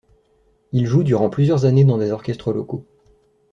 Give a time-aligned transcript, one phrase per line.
[0.71, 2.87] Il joue durant plusieurs années dans des orchestres locaux.